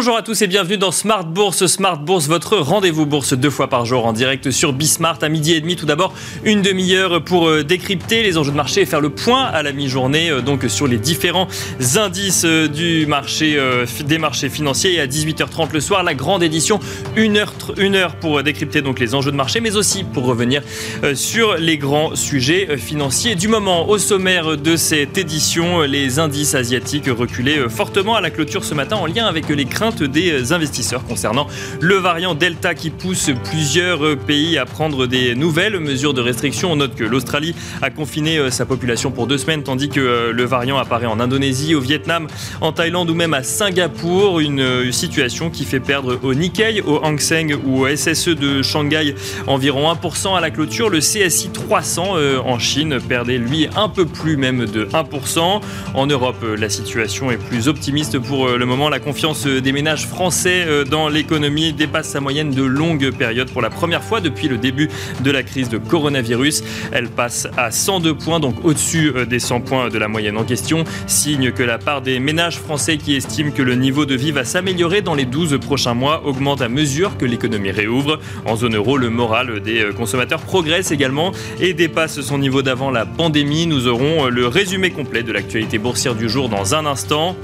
[0.00, 1.66] Bonjour à tous et bienvenue dans Smart Bourse.
[1.66, 5.52] Smart Bourse, votre rendez-vous bourse deux fois par jour en direct sur Bismart à midi
[5.52, 5.76] et demi.
[5.76, 9.42] Tout d'abord, une demi-heure pour euh, décrypter les enjeux de marché et faire le point
[9.42, 11.48] à la mi-journée euh, donc sur les différents
[11.96, 13.60] indices euh, du marché,
[14.06, 14.94] des marchés financiers.
[14.94, 16.80] Et à 18h30 le soir, la grande édition,
[17.14, 20.62] une heure, une heure pour décrypter donc les enjeux de marché, mais aussi pour revenir
[21.12, 23.90] sur les grands sujets financiers du moment.
[23.90, 28.96] Au sommaire de cette édition, les indices asiatiques reculaient fortement à la clôture ce matin
[28.96, 29.66] en lien avec les
[29.98, 31.46] des investisseurs concernant
[31.80, 36.72] le variant Delta qui pousse plusieurs pays à prendre des nouvelles mesures de restriction.
[36.72, 40.32] On note que l'Australie a confiné euh, sa population pour deux semaines, tandis que euh,
[40.32, 42.26] le variant apparaît en Indonésie, au Vietnam,
[42.60, 44.40] en Thaïlande ou même à Singapour.
[44.40, 48.62] Une euh, situation qui fait perdre au Nikkei, au Hang Seng ou au SSE de
[48.62, 49.14] Shanghai
[49.46, 50.88] environ 1% à la clôture.
[50.88, 55.60] Le CSI 300 en Chine perdait lui un peu plus même de 1%.
[55.94, 58.88] En Europe, la situation est plus optimiste pour le moment.
[58.88, 63.62] La confiance des ménages français euh, dans l'économie dépasse sa moyenne de longue période pour
[63.62, 64.88] la première fois depuis le début
[65.22, 66.62] de la crise de coronavirus.
[66.92, 70.44] Elle passe à 102 points, donc au-dessus euh, des 100 points de la moyenne en
[70.44, 70.84] question.
[71.06, 74.44] Signe que la part des ménages français qui estiment que le niveau de vie va
[74.44, 78.20] s'améliorer dans les 12 prochains mois augmente à mesure que l'économie réouvre.
[78.44, 82.90] En zone euro, le moral des euh, consommateurs progresse également et dépasse son niveau d'avant
[82.90, 83.66] la pandémie.
[83.66, 87.34] Nous aurons le résumé complet de l'actualité boursière du jour dans un instant.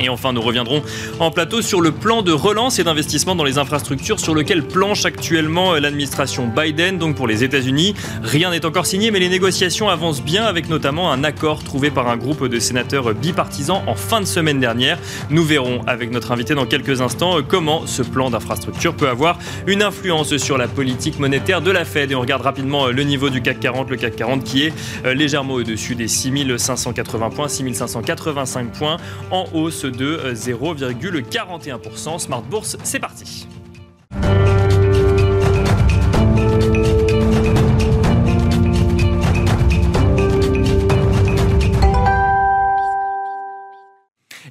[0.00, 0.82] Et enfin, nous reviendrons
[1.20, 5.04] en plateau sur le plan de relance et d'investissement dans les infrastructures sur lequel planche
[5.04, 7.94] actuellement l'administration Biden, donc pour les États-Unis.
[8.22, 12.08] Rien n'est encore signé, mais les négociations avancent bien avec notamment un accord trouvé par
[12.08, 14.98] un groupe de sénateurs bipartisans en fin de semaine dernière.
[15.30, 19.82] Nous verrons avec notre invité dans quelques instants comment ce plan d'infrastructure peut avoir une
[19.82, 22.10] influence sur la politique monétaire de la Fed.
[22.10, 24.72] Et on regarde rapidement le niveau du CAC 40, le CAC 40 qui est
[25.04, 28.96] euh, légèrement au-dessus des 6580 points, 6585 points
[29.30, 32.18] en hausse de 0,41%.
[32.18, 33.46] Smart Bourse, c'est parti.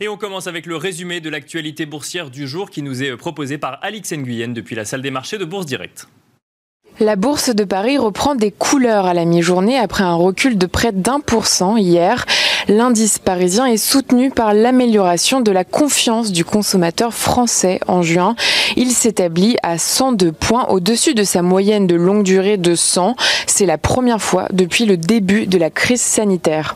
[0.02, 3.58] Et on commence avec le résumé de l'actualité boursière du jour qui nous est proposé
[3.58, 6.08] par Alix Nguyen depuis la salle des marchés de Bourse Direct.
[7.00, 10.92] La bourse de Paris reprend des couleurs à la mi-journée après un recul de près
[10.92, 12.26] d'un pour cent hier.
[12.68, 18.36] L'indice parisien est soutenu par l'amélioration de la confiance du consommateur français en juin.
[18.78, 23.16] Il s'établit à 102 points au-dessus de sa moyenne de longue durée de 100.
[23.48, 26.76] C'est la première fois depuis le début de la crise sanitaire.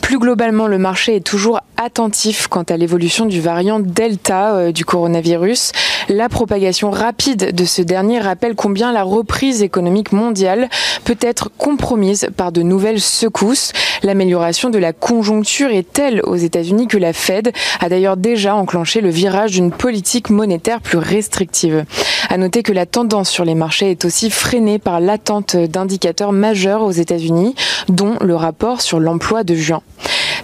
[0.00, 4.84] Plus globalement, le marché est toujours attentif quant à l'évolution du variant Delta euh, du
[4.84, 5.72] coronavirus.
[6.08, 10.68] La propagation rapide de ce dernier rappelle combien la reprise économique mondiale
[11.04, 13.72] peut être compromise par de nouvelles secousses.
[14.02, 19.00] L'amélioration de la conjoncture est telle aux États-Unis que la Fed a d'ailleurs déjà enclenché
[19.00, 21.84] le virage d'une politique monétaire plus restrictive.
[22.30, 26.82] À noter que la tendance sur les marchés est aussi freinée par l'attente d'indicateurs majeurs
[26.82, 27.54] aux États-Unis,
[27.88, 29.80] dont le rapport sur l'emploi de juin.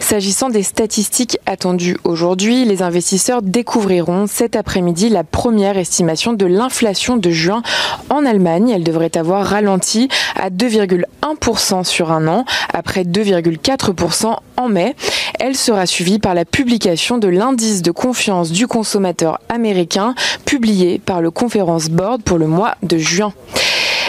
[0.05, 7.17] S'agissant des statistiques attendues aujourd'hui, les investisseurs découvriront cet après-midi la première estimation de l'inflation
[7.17, 7.63] de juin
[8.11, 8.69] en Allemagne.
[8.69, 12.45] Elle devrait avoir ralenti à 2,1% sur un an,
[12.75, 14.95] après 2,4% en mai.
[15.41, 20.15] Elle sera suivie par la publication de l'indice de confiance du consommateur américain,
[20.45, 23.33] publié par le Conference Board pour le mois de juin.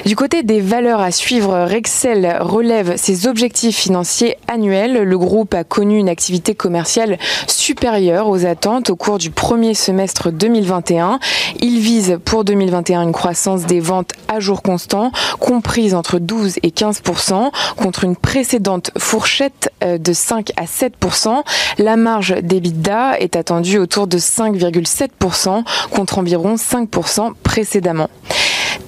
[0.05, 5.01] Du côté des valeurs à suivre, Rexel relève ses objectifs financiers annuels.
[5.01, 7.17] Le groupe a connu une activité commerciale
[7.47, 11.19] supérieure aux attentes au cours du premier semestre 2021.
[11.59, 16.69] Il vise pour 2021 une croissance des ventes à jour constant, comprise entre 12 et
[16.69, 21.41] 15% contre une précédente fourchette euh, de 5 à 7%
[21.79, 28.09] La marge d'EBITDA est attendue autour de 5,7% contre environ 5% précédemment.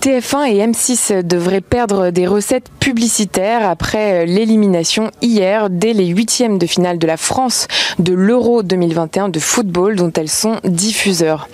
[0.02, 6.66] TF1 et M6 devraient perdre des recettes publicitaires après l'élimination hier dès les huitièmes de
[6.66, 7.68] finale de la France
[8.00, 11.50] de l'Euro 2021 de football dont elles sont diffuseurs.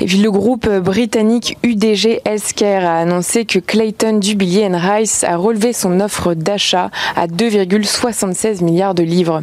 [0.00, 5.72] Et puis le groupe britannique UDG Healthcare a annoncé que Clayton Dubilier Rice a relevé
[5.72, 9.42] son offre d'achat à 2,76 milliards de livres.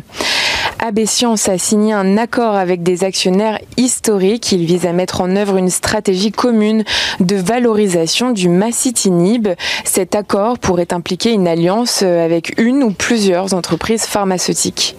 [0.82, 4.54] AB Science a signé un accord avec des actionnaires historiques.
[4.54, 6.86] Il vise à mettre en œuvre une stratégie commune
[7.20, 9.50] de valorisation du massitinib.
[9.84, 14.96] Cet accord pourrait impliquer une alliance avec une ou plusieurs entreprises pharmaceutiques.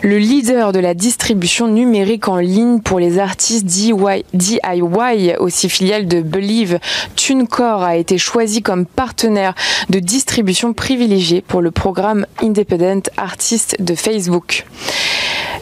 [0.00, 6.22] Le leader de la distribution numérique en ligne pour les artistes DIY, aussi filiale de
[6.22, 6.78] Believe,
[7.14, 9.54] TuneCore a été choisi comme partenaire
[9.90, 14.64] de distribution privilégié pour le programme Independent Artist de Facebook.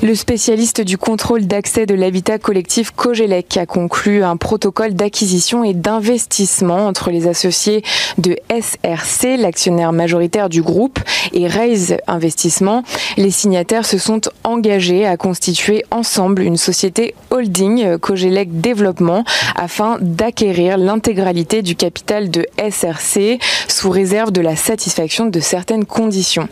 [0.02, 5.74] Le spécialiste du contrôle d'accès de l'habitat collectif Cogelec a conclu un protocole d'acquisition et
[5.74, 7.82] d'investissement entre les associés
[8.16, 11.00] de SRC, l'actionnaire majoritaire du groupe,
[11.34, 12.82] et Raise Investissement.
[13.18, 19.24] Les signataires se sont engagés à constituer ensemble une société holding Cogelec Développement
[19.54, 23.38] afin d'acquérir l'intégralité du capital de SRC
[23.68, 26.48] sous réserve de la satisfaction de certaines conditions.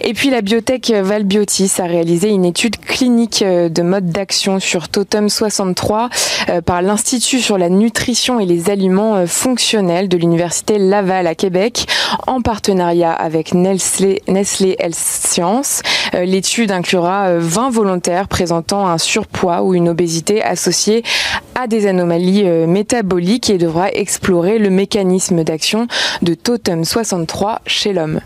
[0.00, 4.88] Et puis la biotech Valbiotis a réalisé une étude clinique euh, de mode d'action sur
[4.88, 6.10] Totem 63
[6.48, 11.34] euh, par l'Institut sur la nutrition et les aliments euh, fonctionnels de l'Université Laval à
[11.34, 11.86] Québec
[12.26, 15.82] en partenariat avec Nestlé, Health Science.
[16.12, 21.02] L'étude inclura 20 volontaires présentant un surpoids ou une obésité associée
[21.54, 25.86] à des anomalies métaboliques et devra explorer le mécanisme d'action
[26.20, 28.20] de Totem 63 chez l'homme.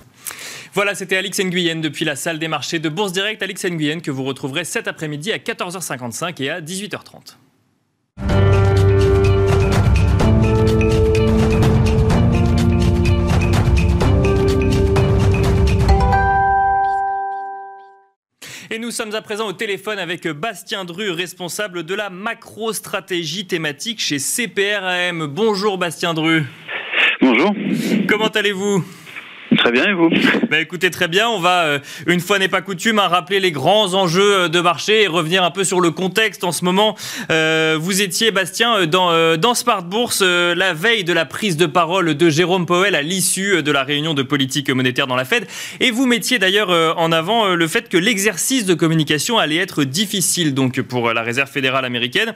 [0.74, 3.40] Voilà, c'était Alix Nguyen depuis la salle des marchés de Bourse Direct.
[3.44, 7.36] Alix Nguyen que vous retrouverez cet après-midi à 14h55 et à 18h30.
[18.70, 23.98] Et nous sommes à présent au téléphone avec Bastien Dru, responsable de la macro-stratégie thématique
[23.98, 25.26] chez CPRAM.
[25.26, 26.44] Bonjour Bastien Dru.
[27.22, 27.54] Bonjour.
[28.06, 28.84] Comment allez-vous?
[29.68, 30.08] Très bien, et vous?
[30.50, 31.28] Bah, Écoutez, très bien.
[31.28, 34.60] On va, euh, une fois n'est pas coutume, hein, rappeler les grands enjeux euh, de
[34.60, 36.96] marché et revenir un peu sur le contexte en ce moment.
[37.30, 42.14] Euh, vous étiez, Bastien, dans, dans Smart Bourse la veille de la prise de parole
[42.14, 45.46] de Jérôme Powell à l'issue de la réunion de politique monétaire dans la Fed.
[45.80, 50.54] Et vous mettiez d'ailleurs en avant le fait que l'exercice de communication allait être difficile
[50.54, 52.32] donc pour la Réserve fédérale américaine.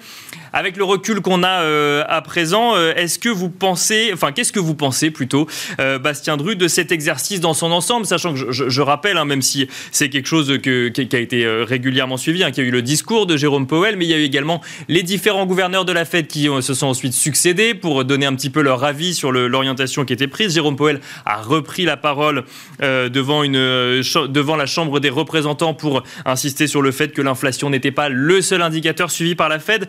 [0.53, 1.65] Avec le recul qu'on a
[2.07, 5.47] à présent, est-ce que vous pensez, enfin, qu'est-ce que vous pensez plutôt,
[5.79, 9.69] Bastien Dru, de cet exercice dans son ensemble, sachant que je, rappelle, hein, même si
[9.91, 12.83] c'est quelque chose qui, a été euh, régulièrement suivi, hein, qu'il y a eu le
[12.83, 16.05] discours de Jérôme Powell, mais il y a eu également les différents gouverneurs de la
[16.05, 19.33] Fed qui euh, se sont ensuite succédés pour donner un petit peu leur avis sur
[19.33, 20.55] l'orientation qui était prise.
[20.55, 22.45] Jérôme Powell a repris la parole
[22.83, 27.71] euh, devant, une, devant la Chambre des représentants pour insister sur le fait que l'inflation
[27.71, 29.87] n'était pas le seul indicateur suivi par la Fed.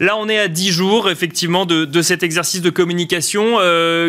[0.00, 3.58] Là, on est à 10 jours, effectivement, de, de cet exercice de communication.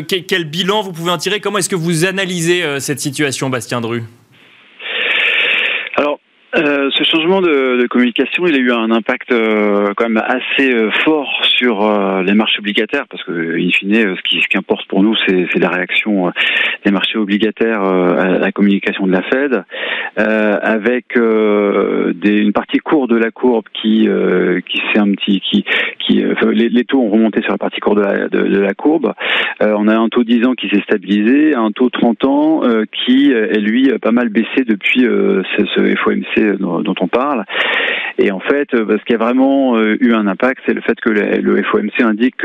[0.07, 1.39] quel bilan vous pouvez en tirer?
[1.39, 4.03] Comment est-ce que vous analysez euh, cette situation, Bastien Dru?
[6.55, 10.73] Euh, ce changement de, communication, il a eu un impact euh, quand même assez
[11.03, 15.59] fort sur les marchés obligataires, parce que, in fine, ce qui, importe pour nous, c'est
[15.59, 16.31] la réaction
[16.85, 19.63] des marchés obligataires à la communication de la Fed,
[20.15, 24.07] avec une partie courte de la courbe qui,
[24.69, 25.65] qui s'est un petit, qui,
[26.07, 26.23] qui,
[26.53, 29.13] les, taux ont remonté sur la partie courte de la, courbe.
[29.61, 32.61] on a un taux 10 ans qui s'est stabilisé, un taux 30 ans
[32.91, 37.43] qui est lui pas mal baissé depuis ce, FOMC dont on parle.
[38.19, 40.99] Et en fait, euh, ce qui a vraiment euh, eu un impact, c'est le fait
[40.99, 42.35] que le FOMC indique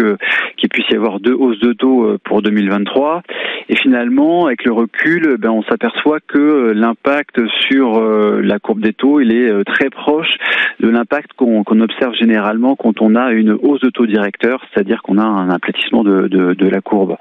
[0.57, 3.23] qu'il puisse y avoir deux hausses de taux euh, pour 2023.
[3.71, 9.21] Et finalement, avec le recul, ben, on s'aperçoit que l'impact sur la courbe des taux,
[9.21, 10.35] il est très proche
[10.81, 15.19] de l'impact qu'on observe généralement quand on a une hausse de taux directeur, c'est-à-dire qu'on
[15.19, 17.17] a un aplatissement de la courbe.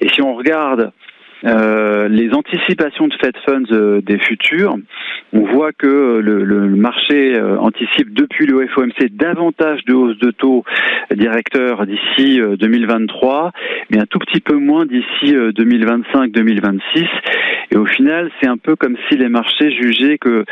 [0.00, 0.92] Et si on regarde
[1.44, 4.76] euh, les anticipations de Fed Funds euh, des futurs,
[5.32, 10.30] on voit que le, le marché euh, anticipe depuis le FOMC davantage de hausse de
[10.30, 10.64] taux
[11.14, 13.52] directeurs d'ici 2023,
[13.90, 17.06] mais un tout petit peu moins d'ici 2025-2026.
[17.72, 20.44] Et au final, c'est un peu comme si les marchés jugeaient que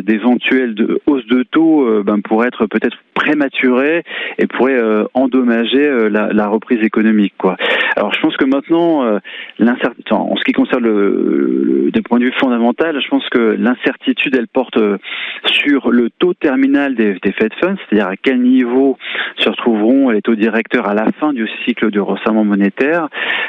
[0.00, 0.74] d'éventuelles
[1.06, 4.02] hausses de taux ben, pourraient être peut-être prématurées
[4.38, 4.80] et pourraient
[5.14, 7.34] endommager la, la, reprise économique.
[7.38, 7.56] Quoi.
[7.96, 9.20] Alors je pense que maintenant,
[9.58, 14.34] l'incertitude en ce qui concerne le, des points de vue fondamentaux, je pense que l'incertitude,
[14.36, 14.98] elle porte euh,
[15.44, 18.98] sur le taux terminal des, Fed Funds, c'est-à-dire à quel niveau
[19.36, 23.08] se retrouveront les taux directeurs à la fin du cycle de resserrement monétaire.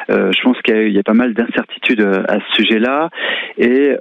[0.10, 3.10] Euh, je pense qu'il y, a pas mal d'incertitudes euh, à ce sujet-là.
[3.58, 3.96] Et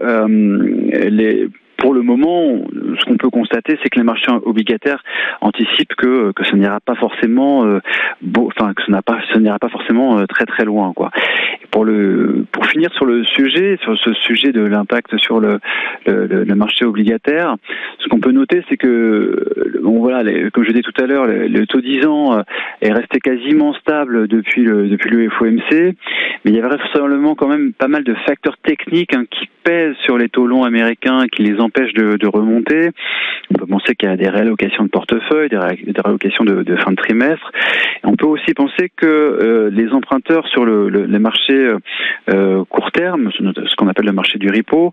[1.76, 2.58] pour le moment,
[2.98, 5.02] ce qu'on peut constater, c'est que les marchés obligataires
[5.40, 10.92] anticipent que, ça n'ira pas forcément, enfin que ça n'ira pas forcément très très loin,
[10.92, 11.10] quoi.
[11.70, 15.58] Pour le, pour finir sur le sujet, sur ce sujet de l'impact sur le,
[16.06, 17.56] le, le, marché obligataire,
[17.98, 21.26] ce qu'on peut noter, c'est que, bon voilà, les, comme je disais tout à l'heure,
[21.26, 22.42] le, taux 10 ans euh,
[22.80, 27.48] est resté quasiment stable depuis le depuis le FOMC, mais il y a vraisemblablement quand
[27.48, 31.42] même pas mal de facteurs techniques hein, qui pèsent sur les taux longs américains, qui
[31.42, 32.90] les empêchent de, remonter.
[33.50, 36.96] On peut penser qu'il y a des réallocations de portefeuille, des, réallocations de, fin de
[36.96, 37.50] trimestre.
[38.04, 41.67] on peut aussi penser que les emprunteurs sur le, les marchés
[42.68, 44.92] court terme, ce qu'on appelle le marché du repo,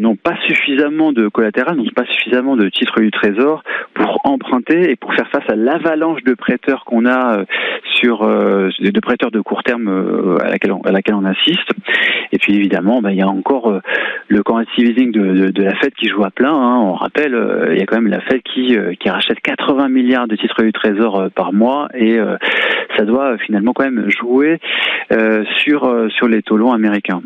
[0.00, 3.62] n'ont pas suffisamment de collatéral, n'ont pas suffisamment de titres du trésor
[3.94, 7.44] pour emprunter et pour faire face à l'avalanche de prêteurs qu'on a
[8.00, 10.72] sur de prêteurs de court terme à laquelle
[11.14, 11.70] on, assiste.
[12.32, 13.80] Et puis évidemment, bah, il y a encore
[14.28, 16.52] le quantitative easing de, de, la Fed qui joue à plein.
[16.52, 16.78] Hein.
[16.80, 17.36] On rappelle,
[17.72, 18.76] il y a quand même la Fed qui
[19.06, 22.18] rachète 80 milliards de titres du trésor par mois et
[22.96, 24.58] ça doit finalement quand même jouer
[25.58, 27.22] sur sur les taux longs américains.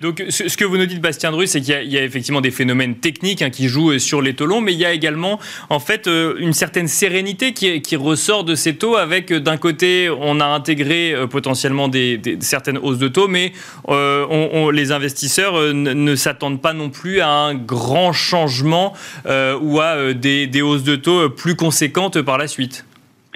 [0.00, 2.96] Donc, ce que vous nous dites, Bastien Dru, c'est qu'il y, a effectivement des phénomènes
[2.96, 5.40] techniques hein, qui jouent euh, sur les taux longs, mais il y a également,
[5.70, 8.96] en fait, euh, une certaine sérénité qui, ressort de ces taux.
[8.96, 13.52] Avec, euh, d'un côté, on a intégré potentiellement des, certaines hausses de taux, mais
[13.88, 18.92] les investisseurs ne, s'attendent pas non plus à un grand changement
[19.26, 22.85] ou à des hausses de taux plus conséquentes par la suite.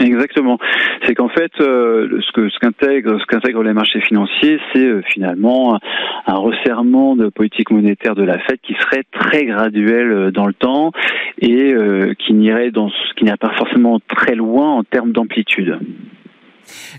[0.00, 0.58] Exactement.
[1.04, 5.02] C'est qu'en fait, euh, ce que ce qu'intègrent ce qu'intègrent les marchés financiers, c'est euh,
[5.12, 5.78] finalement
[6.26, 10.54] un resserrement de politique monétaire de la Fed qui serait très graduel euh, dans le
[10.54, 10.92] temps
[11.42, 11.74] et
[12.18, 15.78] qui n'irait dans qui n'irait pas forcément très loin en termes d'amplitude.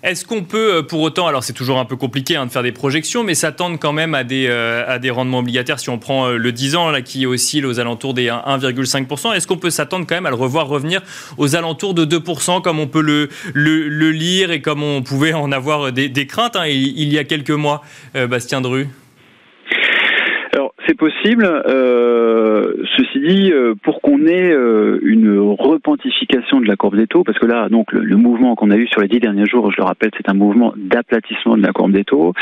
[0.03, 2.63] Est-ce qu'on peut, euh, pour autant, alors c'est toujours un peu compliqué hein, de faire
[2.63, 6.37] des projections, mais s'attendre quand même à des, euh, rendements obligataires si on prend euh,
[6.37, 10.15] le 10 ans là, qui oscille aux alentours des 1,5% Est-ce qu'on peut s'attendre quand
[10.15, 11.01] même à le revoir revenir
[11.37, 13.29] aux alentours de 2% comme on peut le,
[14.11, 17.81] lire et comme on pouvait en avoir des, craintes hein, il, y a quelques mois,
[18.13, 18.87] Bastien Dru?
[20.87, 21.45] C'est possible.
[21.45, 27.23] Euh, ceci dit, euh, pour qu'on ait euh, une repentification de la courbe des taux,
[27.23, 29.77] parce que là, donc le, mouvement qu'on a eu sur les dix derniers jours, je
[29.77, 32.33] le rappelle, c'est un mouvement d'aplatissement de la courbe des taux.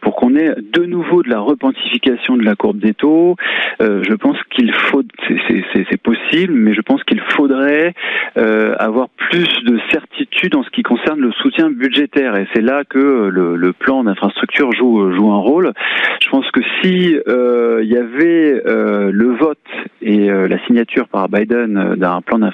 [0.00, 3.36] Pour qu'on ait de nouveau de la repentification de la courbe des taux,
[3.80, 7.94] je pense qu'il faut, c'est possible, mais je pense qu'il faudrait
[8.36, 12.36] avoir plus de certitude en ce qui concerne le soutien budgétaire.
[12.36, 15.72] Et c'est là que le, plan d'infrastructure joue joue un rôle.
[16.20, 19.58] Je pense que si il y avait euh, le vote
[20.02, 22.53] et euh, la signature par Biden euh, d'un plan d'infrastructure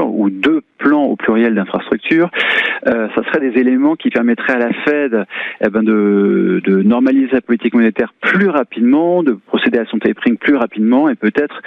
[0.00, 2.30] ou deux plans au pluriel d'infrastructure,
[2.84, 5.24] ça serait des éléments qui permettraient à la Fed
[5.64, 10.36] eh ben de, de, normaliser la politique monétaire plus rapidement, de procéder à son tapering
[10.36, 11.62] plus rapidement et peut-être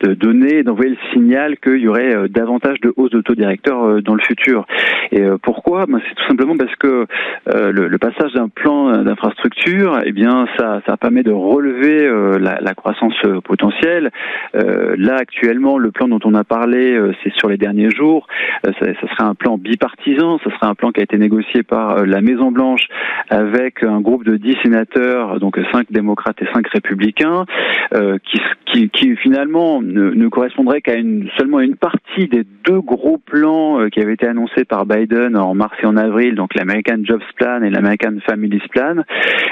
[0.00, 4.14] de donner, d'envoyer le signal qu'il y aurait davantage de hausse de taux directeur dans
[4.14, 4.66] le futur.
[5.10, 5.86] Et pourquoi?
[5.86, 7.06] Ben, C'est tout simplement parce que
[7.46, 13.40] le, passage d'un plan d'infrastructure, eh bien, ça, ça permet de relever la, croissance euh,
[13.40, 14.10] potentielle.
[14.54, 18.26] Euh, là, actuellement, le plan dont on a parlé, euh, c'est sur les derniers jours.
[18.64, 20.38] ça, ça, serait un plan bipartisan.
[20.38, 22.86] Ça serait un plan qui a été négocié par la Maison Blanche
[23.30, 27.44] avec un groupe de 10 sénateurs, donc 5 démocrates et 5 républicains,
[27.92, 33.18] qui, qui, qui, finalement ne, ne correspondrait qu'à une, seulement une partie des deux gros
[33.18, 37.22] plans qui avaient été annoncés par Biden en mars et en avril, donc l'American Jobs
[37.36, 39.02] Plan et l'American Families Plan.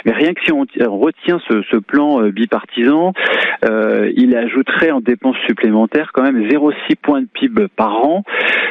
[0.04, 3.12] Mais rien que si on retient ce, ce plan bipartisan,
[3.64, 8.22] euh, il ajouterait en dépenses supplémentaires quand même 0,6 points de PIB par an.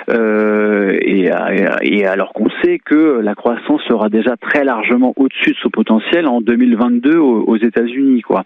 [0.09, 5.69] Euh, et, alors qu'on sait que la croissance sera déjà très largement au-dessus de son
[5.69, 8.43] potentiel en 2022 aux, États-Unis, quoi.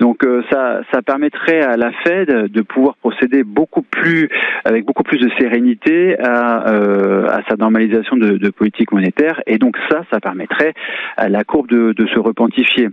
[0.00, 4.28] Donc euh, ça, ça permettrait à la Fed de pouvoir procéder beaucoup plus,
[4.64, 9.40] avec beaucoup plus de sérénité à, à sa normalisation de, politique monétaire.
[9.46, 10.74] Et donc ça, ça permettrait
[11.16, 12.88] à la courbe de se repentifier.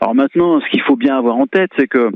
[0.00, 2.10] Alors maintenant, ce qu'il faut bien avoir en tête, c'est que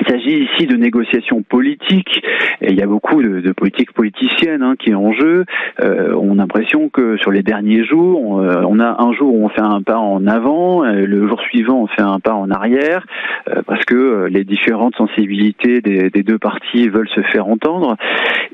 [0.00, 2.22] il s'agit ici de négociations politiques
[2.60, 5.44] et il y a beaucoup de, de politiques politiciennes hein, qui est en jeu.
[5.80, 9.34] Euh, on a l'impression que sur les derniers jours, on, euh, on, a un jour
[9.34, 12.50] où on fait un pas en avant, le jour suivant on fait un pas en
[12.50, 13.06] arrière,
[13.48, 17.96] euh, parce que les différentes sensibilités des, deux parties veulent se faire entendre.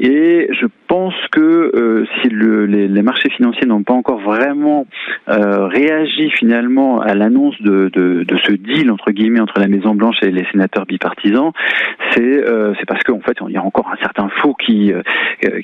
[0.00, 4.87] Et je pense que si le, les, marchés financiers n'ont pas encore vraiment
[5.26, 10.30] réagi finalement à l'annonce de, de, ce deal entre guillemets entre la Maison Blanche et
[10.30, 10.87] les sénateurs
[11.28, 11.52] bipartisans
[12.14, 15.02] c'est euh, parce qu'en fait il y a encore un certain faux qui euh,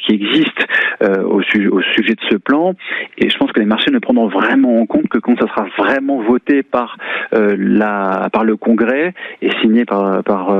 [0.05, 0.67] qui existe
[1.03, 2.75] euh, au, sujet, au sujet de ce plan
[3.19, 5.67] et je pense que les marchés ne prendront vraiment en compte que quand ça sera
[5.79, 6.97] vraiment voté par
[7.33, 10.55] la par le Congrès et signé par par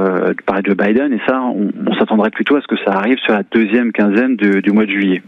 [0.47, 3.43] par Joe Biden et ça on, s'attendrait plutôt à ce que ça arrive sur la
[3.53, 5.23] deuxième quinzaine du mois de juillet.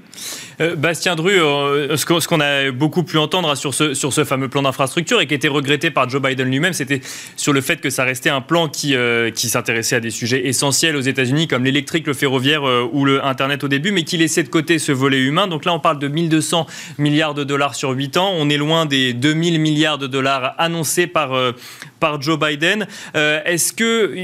[0.78, 5.20] Bastien Dru, ce qu'on a beaucoup pu entendre sur ce, sur ce fameux plan d'infrastructure
[5.20, 7.00] et qui était regretté par Joe Biden lui-même, c'était
[7.36, 8.96] sur le fait que ça restait un plan qui,
[9.34, 13.24] qui s'intéressait à des sujets essentiels aux États-Unis comme l'électrique, le ferroviaire euh, ou le
[13.24, 15.46] Internet au début, mais qui laissait de côté ce volet humain.
[15.46, 16.66] Donc là, on parle de 1200
[16.98, 18.32] milliards de dollars sur 8 ans.
[18.36, 21.52] On est loin des 2000 milliards de dollars annoncés par, euh,
[22.00, 22.86] par Joe Biden.
[23.14, 24.14] Est-ce que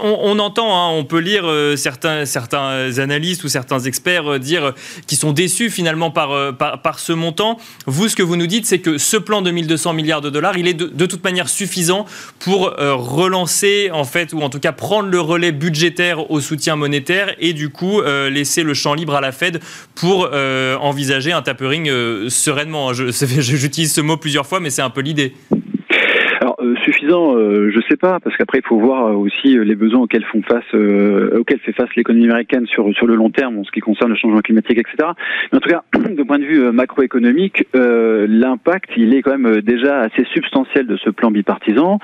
[0.00, 1.44] on, entend, hein, on peut lire
[1.76, 4.74] certains, certains analystes ou certains experts dire
[5.06, 7.58] qu'ils sont déçus finalement par, par, ce montant.
[7.86, 10.58] Vous, ce que vous nous dites, c'est que ce plan de 1200 milliards de dollars,
[10.58, 12.06] il est de, de toute manière suffisant
[12.38, 17.34] pour relancer en fait, ou en tout cas prendre le relais budgétaire au soutien monétaire
[17.38, 19.60] et du coup laisser le champ libre à la Fed
[19.94, 21.88] pour envisager un tapering
[22.28, 22.92] sereinement.
[22.92, 25.32] J'utilise ce mot plusieurs fois, mais c'est un peu l'idée.
[26.40, 29.74] Alors euh, suffisant, euh, je sais pas, parce qu'après il faut voir euh, aussi les
[29.74, 33.64] besoins auxquels font face, auxquels fait face l'économie américaine sur sur le long terme, en
[33.64, 35.08] ce qui concerne le changement climatique, etc.
[35.50, 40.00] Mais en tout cas, de point de vue macroéconomique, l'impact il est quand même déjà
[40.00, 41.98] assez substantiel de ce plan bipartisan.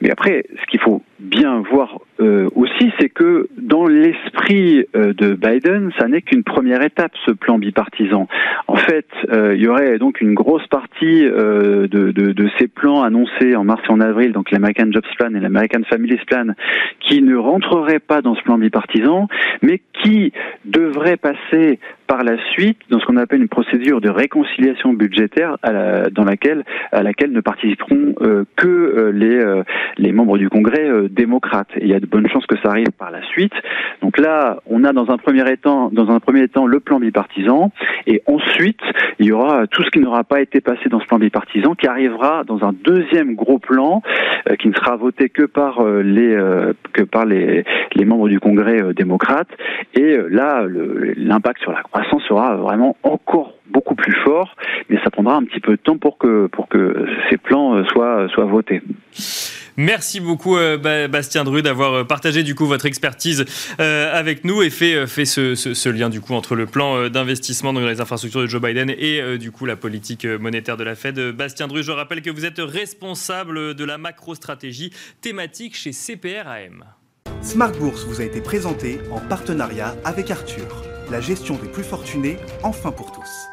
[0.00, 5.34] Mais après, ce qu'il faut bien voir euh, aussi, c'est que dans l'esprit euh, de
[5.34, 8.28] Biden, ça n'est qu'une première étape, ce plan bipartisan.
[8.66, 13.02] En fait, euh, il y aurait donc une grosse partie de, de, de, ces plans
[13.02, 16.48] annoncés en mars et en avril, donc l'American Jobs Plan et l'American Families Plan,
[17.00, 19.28] qui ne rentreraient pas dans ce plan bipartisan,
[19.62, 20.32] mais qui
[20.64, 21.78] devraient passer
[22.12, 26.62] par la suite dans ce qu'on appelle une procédure de réconciliation budgétaire à dans laquelle
[26.92, 29.62] à laquelle ne participeront euh, que euh, les euh,
[29.96, 31.70] les membres du Congrès démocrates.
[31.80, 33.54] Il y a de bonnes chances que ça arrive par la suite.
[34.02, 37.72] Donc là, on a dans un premier temps dans un premier temps le plan bipartisan
[38.06, 38.82] et ensuite
[39.18, 41.86] il y aura tout ce qui n'aura pas été passé dans ce plan bipartisan qui
[41.86, 44.02] arrivera dans un deuxième gros plan
[44.58, 46.36] qui ne sera voté que par les
[46.92, 47.64] que par les
[47.94, 49.52] les membres du Congrès démocrates
[49.94, 50.66] et là
[51.16, 52.01] l'impact sur la croissance
[52.32, 54.54] sera vraiment encore beaucoup plus fort,
[54.88, 57.84] mais ça prendra un petit peu de temps pour que, pour que ces plans euh,
[57.86, 58.82] soient, soient votés.
[59.78, 63.46] Merci beaucoup euh, Bastien Dru d'avoir euh, partagé du coup votre expertise
[63.78, 68.00] avec nous et fait, fait ce, lien du coup entre le plan d'investissement dans les
[68.00, 71.18] infrastructures de Joe Biden et du coup la politique monétaire de la Fed.
[71.32, 76.84] Bastien Dru, je rappelle que vous êtes responsable de la macro-stratégie thématique chez CPRAM.
[77.40, 82.38] Smart Bourse vous a été présenté en partenariat avec Arthur la gestion des plus fortunés,
[82.62, 83.51] enfin pour tous.